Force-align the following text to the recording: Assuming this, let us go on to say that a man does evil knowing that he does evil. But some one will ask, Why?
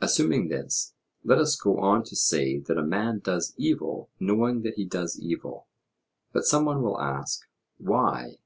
Assuming 0.00 0.48
this, 0.48 0.94
let 1.24 1.36
us 1.36 1.54
go 1.54 1.76
on 1.78 2.02
to 2.04 2.16
say 2.16 2.58
that 2.58 2.78
a 2.78 2.82
man 2.82 3.18
does 3.18 3.52
evil 3.58 4.08
knowing 4.18 4.62
that 4.62 4.76
he 4.76 4.86
does 4.86 5.20
evil. 5.20 5.66
But 6.32 6.46
some 6.46 6.64
one 6.64 6.80
will 6.80 6.98
ask, 6.98 7.40
Why? 7.76 8.38